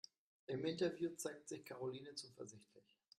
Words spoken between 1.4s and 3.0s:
sich Karoline zuversichtlich.